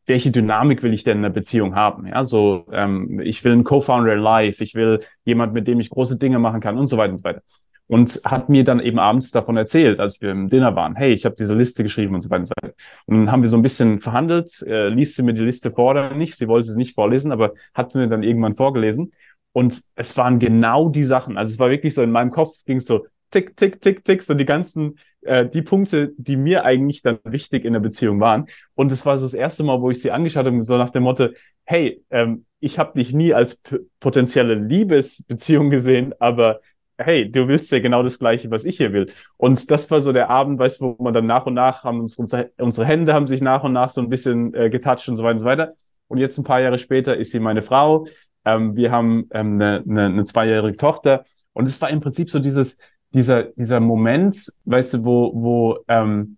[0.07, 2.07] welche Dynamik will ich denn in einer Beziehung haben?
[2.07, 5.90] Ja, so ähm, ich will einen Co-Founder in Life, ich will jemand, mit dem ich
[5.90, 7.42] große Dinge machen kann und so weiter und so weiter.
[7.87, 11.26] Und hat mir dann eben abends davon erzählt, als wir im Dinner waren, hey, ich
[11.26, 12.74] habe diese Liste geschrieben und so weiter und so weiter.
[13.07, 15.90] Und dann haben wir so ein bisschen verhandelt, äh, liest sie mir die Liste vor
[15.90, 16.37] oder nicht.
[16.37, 19.12] Sie wollte sie nicht vorlesen, aber hat mir dann irgendwann vorgelesen.
[19.52, 21.37] Und es waren genau die Sachen.
[21.37, 24.22] Also es war wirklich so in meinem Kopf ging es so, tick, tick, tick, tick,
[24.22, 28.46] so die ganzen, äh, die Punkte, die mir eigentlich dann wichtig in der Beziehung waren.
[28.74, 31.02] Und es war so das erste Mal, wo ich sie angeschaut habe, so nach dem
[31.02, 31.28] Motto,
[31.64, 33.60] hey, ähm, ich habe dich nie als
[33.98, 36.60] potenzielle Liebesbeziehung gesehen, aber
[36.98, 39.10] hey, du willst ja genau das Gleiche, was ich hier will.
[39.36, 42.00] Und das war so der Abend, weißt du, wo man dann nach und nach haben
[42.00, 45.24] unsere, unsere Hände haben sich nach und nach so ein bisschen äh, getatscht und so
[45.24, 45.72] weiter und so weiter.
[46.08, 48.06] Und jetzt ein paar Jahre später ist sie meine Frau.
[48.44, 51.24] Ähm, wir haben ähm, eine, eine, eine zweijährige Tochter.
[51.52, 52.80] Und es war im Prinzip so dieses,
[53.14, 56.37] dieser, dieser Moment, weißt du, wo, wo ähm,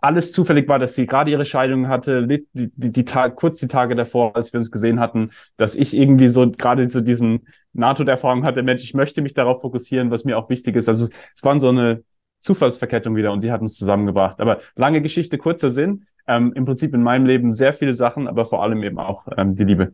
[0.00, 3.68] alles zufällig war, dass sie gerade ihre Scheidung hatte, die, die, die Tag, kurz die
[3.68, 8.44] Tage davor, als wir uns gesehen hatten, dass ich irgendwie so gerade so diesen NATO-Erfahrung
[8.44, 10.88] hatte, Mensch, ich möchte mich darauf fokussieren, was mir auch wichtig ist.
[10.88, 12.02] Also es waren so eine
[12.40, 14.40] Zufallsverkettung wieder und die hat uns zusammengebracht.
[14.40, 16.06] Aber lange Geschichte, kurzer Sinn.
[16.26, 19.54] Ähm, Im Prinzip in meinem Leben sehr viele Sachen, aber vor allem eben auch ähm,
[19.54, 19.92] die Liebe.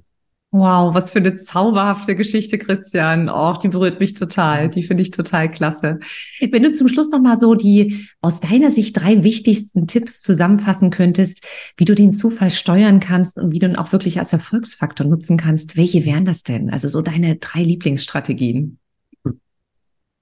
[0.51, 3.29] Wow, was für eine zauberhafte Geschichte, Christian.
[3.29, 4.71] Oh, die berührt mich total.
[4.71, 5.99] Die finde ich total klasse.
[6.41, 10.89] Wenn du zum Schluss noch mal so die aus deiner Sicht drei wichtigsten Tipps zusammenfassen
[10.89, 15.07] könntest, wie du den Zufall steuern kannst und wie du ihn auch wirklich als Erfolgsfaktor
[15.07, 16.71] nutzen kannst, welche wären das denn?
[16.71, 18.79] Also so deine drei Lieblingsstrategien.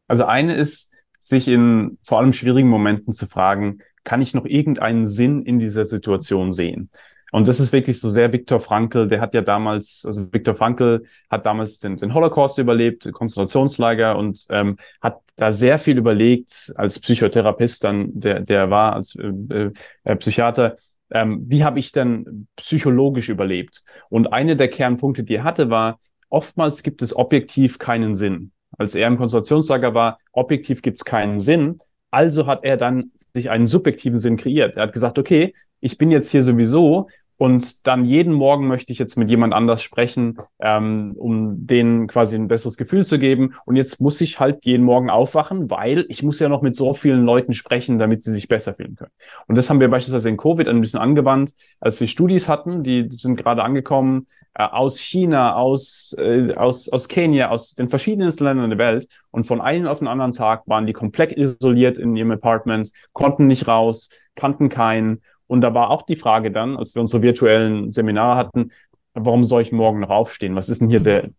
[0.09, 5.07] Also eine ist, sich in vor allem schwierigen Momenten zu fragen, kann ich noch irgendeinen
[5.07, 6.91] Sinn in dieser Situation sehen?
[7.33, 11.05] Und das ist wirklich so sehr Viktor Frankl, der hat ja damals, also Viktor Frankl
[11.29, 16.99] hat damals den, den Holocaust überlebt, Konzentrationslager und ähm, hat da sehr viel überlegt als
[17.01, 19.71] Psychotherapeut dann, der, der war als äh,
[20.05, 20.77] äh, Psychiater,
[21.11, 23.85] ähm, wie habe ich denn psychologisch überlebt?
[24.09, 28.53] Und eine der Kernpunkte, die er hatte, war, oftmals gibt es objektiv keinen Sinn.
[28.79, 31.79] Als er im Konzentrationslager war, objektiv gibt es keinen Sinn.
[32.11, 34.77] Also hat er dann sich einen subjektiven Sinn kreiert.
[34.77, 37.09] Er hat gesagt, okay, ich bin jetzt hier sowieso
[37.39, 42.35] und dann jeden Morgen möchte ich jetzt mit jemand anders sprechen, ähm, um denen quasi
[42.35, 43.55] ein besseres Gefühl zu geben.
[43.67, 46.95] Und jetzt muss ich halt jeden Morgen aufwachen, weil ich muss ja noch mit so
[46.95, 49.11] vielen Leuten sprechen, damit sie sich besser fühlen können.
[49.49, 53.07] Und das haben wir beispielsweise in Covid ein bisschen angewandt, als wir Studis hatten, die
[53.11, 58.71] sind gerade angekommen äh, aus China, aus, äh, aus, aus Kenia, aus den verschiedensten Ländern
[58.71, 59.09] der Welt.
[59.31, 63.47] Und von einem auf den anderen Tag waren die komplett isoliert in ihrem Apartment, konnten
[63.47, 67.91] nicht raus, kannten keinen und da war auch die Frage dann, als wir unsere virtuellen
[67.91, 68.71] Seminare hatten,
[69.15, 70.55] warum soll ich morgen noch aufstehen?
[70.57, 71.31] Was ist denn hier der,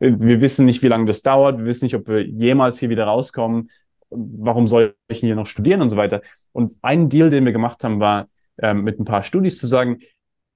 [0.00, 3.04] wir wissen nicht, wie lange das dauert, wir wissen nicht, ob wir jemals hier wieder
[3.04, 3.70] rauskommen,
[4.10, 6.22] warum soll ich hier noch studieren und so weiter.
[6.52, 8.28] Und ein Deal, den wir gemacht haben, war,
[8.58, 9.98] ähm, mit ein paar Studis zu sagen,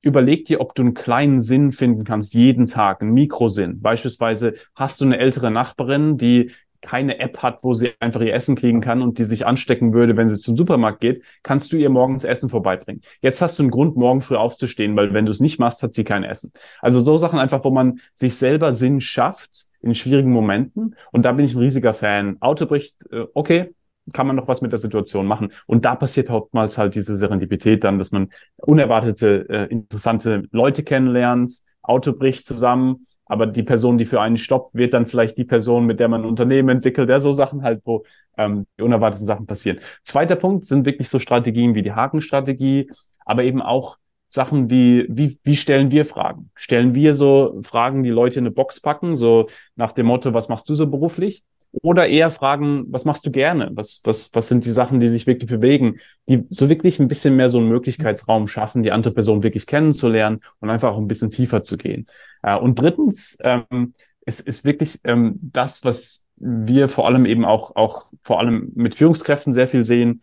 [0.03, 3.81] überleg dir, ob du einen kleinen Sinn finden kannst, jeden Tag, einen Mikrosinn.
[3.81, 6.51] Beispielsweise hast du eine ältere Nachbarin, die
[6.83, 10.17] keine App hat, wo sie einfach ihr Essen kriegen kann und die sich anstecken würde,
[10.17, 13.03] wenn sie zum Supermarkt geht, kannst du ihr morgens Essen vorbeibringen.
[13.21, 15.95] Jetzt hast du einen Grund, morgen früh aufzustehen, weil wenn du es nicht machst, hat
[15.95, 16.53] sie kein Essen.
[16.81, 20.97] Also so Sachen einfach, wo man sich selber Sinn schafft in schwierigen Momenten.
[21.13, 22.37] Und da bin ich ein riesiger Fan.
[22.41, 23.75] Auto bricht, äh, okay,
[24.13, 25.53] kann man noch was mit der Situation machen.
[25.67, 31.51] Und da passiert hauptmals halt diese Serendipität dann, dass man unerwartete, äh, interessante Leute kennenlernt,
[31.83, 35.87] Auto bricht zusammen aber die Person, die für einen stoppt, wird dann vielleicht die Person,
[35.87, 38.03] mit der man ein Unternehmen entwickelt, der so Sachen halt, wo
[38.37, 39.79] ähm, die unerwarteten Sachen passieren.
[40.03, 42.91] Zweiter Punkt sind wirklich so Strategien wie die Hakenstrategie,
[43.25, 46.51] aber eben auch Sachen wie, wie, wie stellen wir Fragen?
[46.57, 50.49] Stellen wir so Fragen, die Leute in eine Box packen, so nach dem Motto, was
[50.49, 51.45] machst du so beruflich?
[51.83, 53.71] Oder eher fragen, was machst du gerne?
[53.75, 57.37] Was, was, was sind die Sachen, die sich wirklich bewegen, die so wirklich ein bisschen
[57.37, 61.31] mehr so einen Möglichkeitsraum schaffen, die andere Person wirklich kennenzulernen und einfach auch ein bisschen
[61.31, 62.07] tiefer zu gehen.
[62.43, 63.95] Äh, und drittens, ähm,
[64.27, 68.95] es ist wirklich ähm, das, was wir vor allem eben auch, auch vor allem mit
[68.95, 70.23] Führungskräften sehr viel sehen,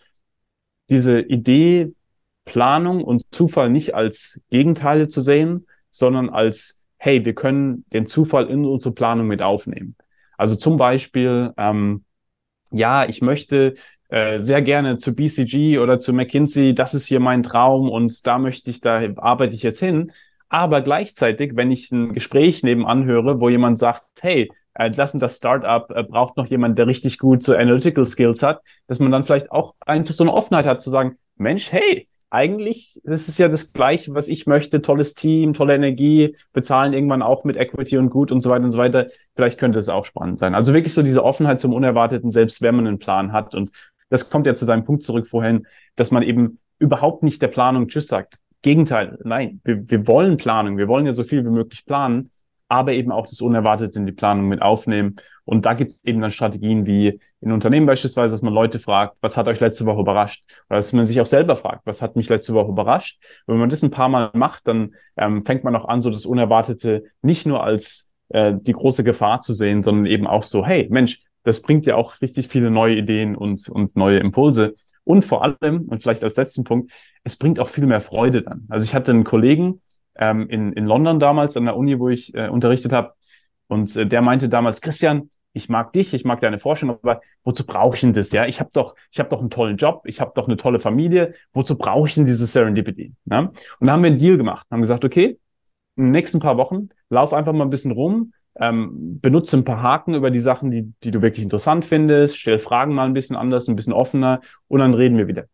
[0.89, 1.93] diese Idee,
[2.45, 8.49] Planung und Zufall nicht als Gegenteile zu sehen, sondern als, hey, wir können den Zufall
[8.49, 9.95] in unsere Planung mit aufnehmen.
[10.37, 12.03] Also zum Beispiel, ähm,
[12.71, 13.73] ja, ich möchte
[14.09, 18.37] äh, sehr gerne zu BCG oder zu McKinsey, das ist hier mein Traum und da
[18.39, 20.11] möchte ich, da arbeite ich jetzt hin.
[20.49, 25.37] Aber gleichzeitig, wenn ich ein Gespräch nebenan höre, wo jemand sagt, hey, äh, das das
[25.37, 29.23] Startup äh, braucht noch jemand, der richtig gut so Analytical Skills hat, dass man dann
[29.23, 33.47] vielleicht auch einfach so eine Offenheit hat zu sagen, Mensch, hey, eigentlich, das ist ja
[33.47, 34.81] das Gleiche, was ich möchte.
[34.81, 38.71] Tolles Team, tolle Energie, bezahlen irgendwann auch mit Equity und gut und so weiter und
[38.71, 39.07] so weiter.
[39.35, 40.53] Vielleicht könnte es auch spannend sein.
[40.53, 43.55] Also wirklich so diese Offenheit zum Unerwarteten, selbst wenn man einen Plan hat.
[43.55, 43.71] Und
[44.09, 47.87] das kommt ja zu deinem Punkt zurück vorhin, dass man eben überhaupt nicht der Planung
[47.87, 48.37] Tschüss sagt.
[48.61, 52.31] Gegenteil, nein, wir, wir wollen Planung, wir wollen ja so viel wie möglich planen,
[52.69, 55.15] aber eben auch das Unerwartete in die Planung mit aufnehmen.
[55.45, 59.15] Und da gibt es eben dann Strategien wie in Unternehmen beispielsweise, dass man Leute fragt,
[59.21, 60.43] was hat euch letzte Woche überrascht?
[60.69, 63.19] Oder dass man sich auch selber fragt, was hat mich letzte Woche überrascht?
[63.45, 66.09] Und wenn man das ein paar Mal macht, dann ähm, fängt man auch an, so
[66.09, 70.65] das Unerwartete nicht nur als äh, die große Gefahr zu sehen, sondern eben auch so,
[70.65, 74.75] hey, Mensch, das bringt ja auch richtig viele neue Ideen und, und neue Impulse.
[75.05, 76.89] Und vor allem, und vielleicht als letzten Punkt,
[77.23, 78.65] es bringt auch viel mehr Freude dann.
[78.67, 79.81] Also ich hatte einen Kollegen
[80.19, 83.13] ähm, in, in London damals an der Uni, wo ich äh, unterrichtet habe,
[83.67, 87.65] und äh, der meinte damals, Christian, ich mag dich, ich mag deine Forschung, aber wozu
[87.65, 88.31] brauche ich denn das?
[88.31, 90.79] Ja, ich habe doch, ich habe doch einen tollen Job, ich habe doch eine tolle
[90.79, 91.33] Familie.
[91.51, 93.13] Wozu brauche ich denn diese Serendipity?
[93.25, 93.39] Ja?
[93.39, 93.55] Und
[93.87, 95.39] da haben wir einen Deal gemacht, haben gesagt, okay,
[95.95, 99.81] in den nächsten paar Wochen lauf einfach mal ein bisschen rum, ähm, benutze ein paar
[99.81, 103.35] Haken über die Sachen, die, die du wirklich interessant findest, stell Fragen mal ein bisschen
[103.35, 105.45] anders, ein bisschen offener und dann reden wir wieder.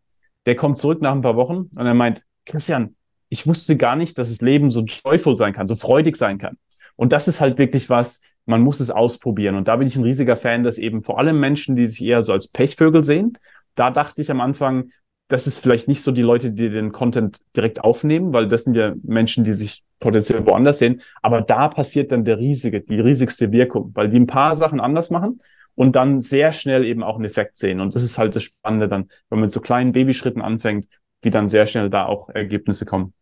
[0.46, 2.96] Der kommt zurück nach ein paar Wochen und er meint, Christian,
[3.34, 6.56] ich wusste gar nicht, dass das Leben so joyful sein kann, so freudig sein kann.
[6.96, 9.56] Und das ist halt wirklich was, man muss es ausprobieren.
[9.56, 12.22] Und da bin ich ein riesiger Fan, dass eben vor allem Menschen, die sich eher
[12.22, 13.40] so als Pechvögel sehen,
[13.74, 14.92] da dachte ich am Anfang,
[15.30, 18.76] das ist vielleicht nicht so die Leute, die den Content direkt aufnehmen, weil das sind
[18.76, 21.02] ja Menschen, die sich potenziell woanders sehen.
[21.24, 25.10] Aber da passiert dann der riesige, die riesigste Wirkung, weil die ein paar Sachen anders
[25.10, 25.42] machen
[25.74, 27.80] und dann sehr schnell eben auch einen Effekt sehen.
[27.80, 30.86] Und das ist halt das Spannende dann, wenn man mit so kleinen Babyschritten anfängt,
[31.24, 33.14] wie dann sehr schnell da auch Ergebnisse kommen.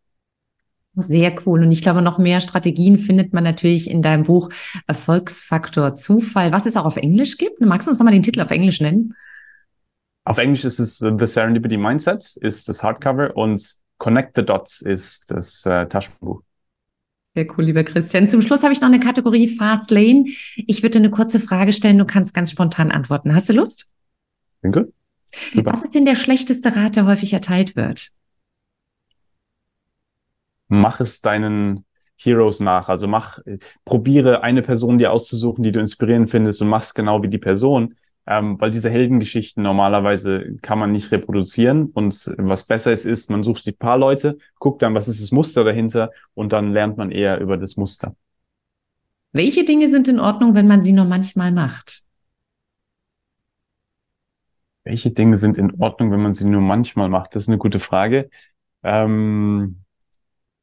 [0.94, 1.64] Sehr cool.
[1.64, 4.50] Und ich glaube, noch mehr Strategien findet man natürlich in deinem Buch
[4.88, 7.62] Erfolgsfaktor Zufall, was es auch auf Englisch gibt.
[7.62, 9.14] Magst du uns nochmal den Titel auf Englisch nennen?
[10.26, 15.32] Auf Englisch ist es The Serendipity Mindset, ist das Hardcover und Connect the Dots ist
[15.32, 16.42] das äh, Taschenbuch.
[17.34, 18.28] Sehr cool, lieber Christian.
[18.28, 20.26] Zum Schluss habe ich noch eine Kategorie Fast Lane.
[20.56, 21.98] Ich würde eine kurze Frage stellen.
[21.98, 23.34] Du kannst ganz spontan antworten.
[23.34, 23.94] Hast du Lust?
[24.62, 24.94] Bin gut.
[25.52, 25.72] Super.
[25.72, 28.12] Was ist denn der schlechteste Rat, der häufig erteilt wird?
[30.72, 31.86] Mach es deinen
[32.18, 32.90] Heroes nach.
[32.90, 33.40] Also mach,
[33.86, 37.96] probiere eine Person dir auszusuchen, die du inspirierend findest und mach's genau wie die Person.
[38.28, 41.88] ähm, weil diese Heldengeschichten normalerweise kann man nicht reproduzieren.
[41.88, 45.32] Und was besser ist, ist, man sucht sich paar Leute, guckt dann, was ist das
[45.32, 48.16] Muster dahinter und dann lernt man eher über das Muster.
[49.34, 52.06] Welche Dinge sind in Ordnung, wenn man sie nur manchmal macht?
[54.84, 57.36] Welche Dinge sind in Ordnung, wenn man sie nur manchmal macht?
[57.36, 58.30] Das ist eine gute Frage.
[58.84, 59.81] Ähm,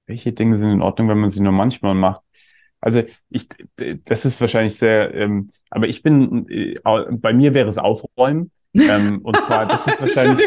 [0.08, 2.22] welche Dinge sind in Ordnung, wenn man sie nur manchmal macht?
[2.80, 6.74] Also ich, das ist wahrscheinlich sehr, ähm, aber ich bin, äh,
[7.10, 8.50] bei mir wäre es Aufräumen.
[8.74, 10.46] Ähm, und zwar, das ist wahrscheinlich.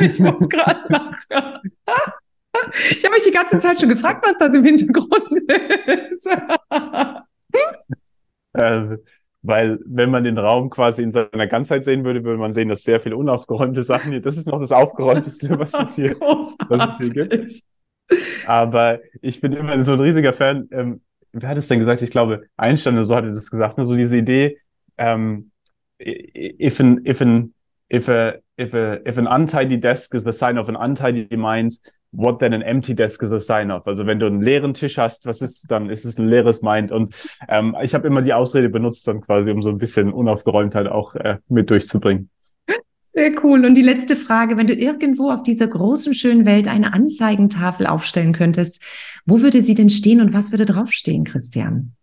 [0.00, 1.60] ich muss gerade nachschauen.
[2.90, 6.26] Ich habe mich die ganze Zeit schon gefragt, was das im Hintergrund ist.
[8.52, 8.96] äh,
[9.42, 12.82] weil wenn man den Raum quasi in seiner Ganzheit sehen würde, würde man sehen, dass
[12.82, 16.10] sehr viele unaufgeräumte Sachen hier, das ist noch das Aufgeräumteste, was es hier,
[16.68, 17.62] was es hier gibt.
[18.46, 21.00] Aber ich bin immer so ein riesiger Fan, ähm,
[21.32, 22.02] wer hat es denn gesagt?
[22.02, 24.58] Ich glaube, Einstein oder so hatte das gesagt, nur so diese Idee,
[24.98, 25.50] ähm,
[25.98, 27.54] if an, if an,
[27.92, 31.74] if a, if a, if an untidy desk is the sign of an untidy mind,
[32.12, 33.86] what then an empty desk is a sign of?
[33.86, 35.90] Also wenn du einen leeren Tisch hast, was ist dann?
[35.90, 36.90] Ist es ein leeres Mind?
[36.90, 37.14] Und
[37.48, 41.14] ähm, ich habe immer die Ausrede benutzt dann quasi, um so ein bisschen Unaufgeräumtheit auch
[41.14, 42.30] äh, mit durchzubringen.
[43.12, 43.64] Sehr cool.
[43.64, 48.32] Und die letzte Frage, wenn du irgendwo auf dieser großen, schönen Welt eine Anzeigentafel aufstellen
[48.32, 48.82] könntest,
[49.26, 51.94] wo würde sie denn stehen und was würde draufstehen, Christian?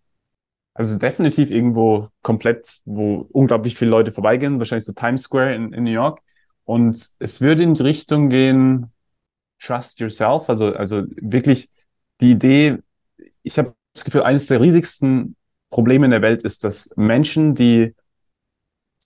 [0.74, 5.86] Also definitiv irgendwo komplett, wo unglaublich viele Leute vorbeigehen, wahrscheinlich so Times Square in, in
[5.86, 6.20] New York.
[6.66, 8.92] Und es würde in die Richtung gehen,
[9.60, 11.70] trust yourself, also, also wirklich
[12.22, 12.78] die Idee,
[13.44, 15.36] ich habe das Gefühl, eines der riesigsten
[15.70, 17.96] Probleme in der Welt ist, dass Menschen, die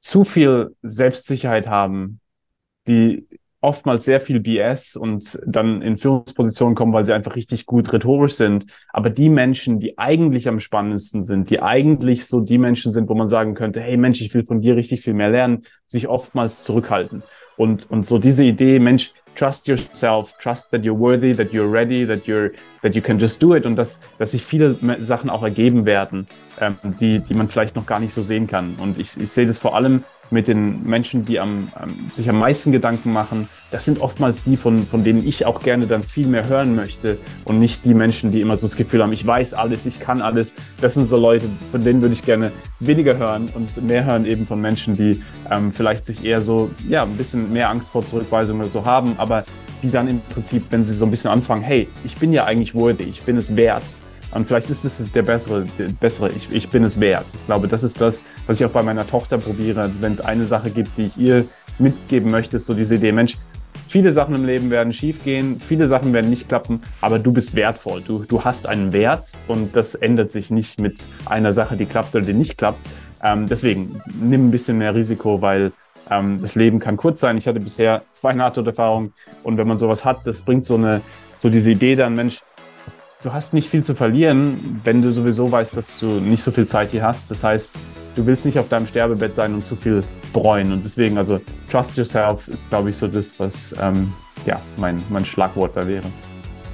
[0.02, 2.20] zu viel Selbstsicherheit haben,
[2.88, 3.28] die
[3.62, 8.34] oftmals sehr viel BS und dann in Führungspositionen kommen, weil sie einfach richtig gut rhetorisch
[8.34, 8.66] sind.
[8.90, 13.14] Aber die Menschen, die eigentlich am spannendsten sind, die eigentlich so die Menschen sind, wo
[13.14, 16.64] man sagen könnte, hey Mensch, ich will von dir richtig viel mehr lernen, sich oftmals
[16.64, 17.22] zurückhalten.
[17.56, 22.06] Und, und so diese Idee, Mensch, trust yourself, trust that you're worthy, that you're ready,
[22.06, 25.44] that you're, that you can just do it und dass, dass sich viele Sachen auch
[25.44, 26.28] ergeben werden,
[26.60, 28.76] ähm, die, die man vielleicht noch gar nicht so sehen kann.
[28.76, 31.70] Und ich, ich sehe das vor allem mit den Menschen, die am,
[32.14, 35.88] sich am meisten Gedanken machen, das sind oftmals die, von, von denen ich auch gerne
[35.88, 39.14] dann viel mehr hören möchte und nicht die Menschen, die immer so das Gefühl haben,
[39.14, 40.56] ich weiß alles, ich kann alles.
[40.80, 44.48] Das sind so Leute, von denen würde ich gerne weniger hören und mehr hören eben
[44.48, 48.60] von Menschen, die ähm, vielleicht sich eher so, ja, ein bisschen mehr Angst vor Zurückweisung
[48.60, 49.46] oder so haben, aber
[49.84, 52.76] die dann im Prinzip, wenn sie so ein bisschen anfangen, hey, ich bin ja eigentlich
[52.76, 53.84] worthy, ich bin es wert,
[54.32, 57.26] und vielleicht ist es der bessere, der bessere ich, ich bin es wert.
[57.34, 59.82] Ich glaube, das ist das, was ich auch bei meiner Tochter probiere.
[59.82, 61.46] Also wenn es eine Sache gibt, die ich ihr
[61.80, 63.38] mitgeben möchte, ist so diese Idee, Mensch,
[63.88, 68.02] viele Sachen im Leben werden schiefgehen, viele Sachen werden nicht klappen, aber du bist wertvoll.
[68.02, 72.16] Du, du hast einen Wert und das ändert sich nicht mit einer Sache, die klappt
[72.16, 72.80] oder die nicht klappt.
[73.22, 75.74] Ähm, deswegen nimm ein bisschen mehr Risiko, weil
[76.10, 77.38] ähm, das Leben kann kurz sein.
[77.38, 79.14] Ich hatte bisher zwei Nahtoderfahrungen
[79.44, 81.02] und wenn man sowas hat, das bringt so eine,
[81.38, 82.42] so diese Idee dann, Mensch,
[83.24, 86.66] du hast nicht viel zu verlieren, wenn du sowieso weißt, dass du nicht so viel
[86.66, 87.32] Zeit hier hast.
[87.32, 87.78] Das heißt,
[88.16, 90.04] du willst nicht auf deinem Sterbebett sein und zu viel
[90.34, 90.72] bereuen.
[90.72, 94.12] Und deswegen, also trust yourself ist, glaube ich, so das, was ähm,
[94.46, 96.06] ja, mein, mein Schlagwort da wäre.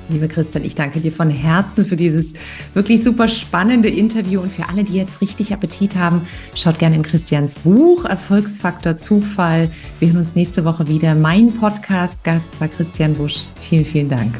[0.09, 2.31] Liebe Christian, ich danke dir von Herzen für dieses
[2.73, 7.03] wirklich super spannende Interview und für alle, die jetzt richtig Appetit haben, schaut gerne in
[7.03, 9.69] Christians Buch Erfolgsfaktor Zufall.
[9.99, 11.13] Wir hören uns nächste Woche wieder.
[11.13, 13.47] Mein Podcast-Gast war Christian Busch.
[13.59, 14.33] Vielen, vielen Dank.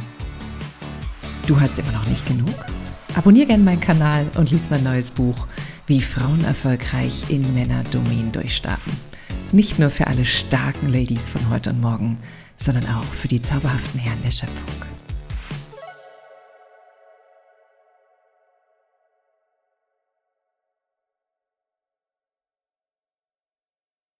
[1.47, 2.53] Du hast immer noch nicht genug?
[3.15, 5.47] Abonnier gerne meinen Kanal und lies mein neues Buch
[5.85, 8.91] Wie Frauen erfolgreich in Männerdomänen durchstarten.
[9.53, 12.17] Nicht nur für alle starken Ladies von heute und morgen,
[12.57, 14.96] sondern auch für die zauberhaften Herren der Schöpfung.